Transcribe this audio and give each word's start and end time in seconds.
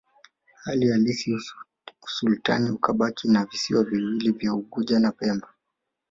Hali 0.63 0.87
halisi 0.89 1.37
usultani 2.03 2.69
ukabaki 2.69 3.27
na 3.27 3.45
visiwa 3.45 3.83
viwili 3.83 4.31
vya 4.31 4.53
Unguja 4.53 4.99
na 4.99 5.11
Pemba 5.11 5.47
tu 5.47 5.53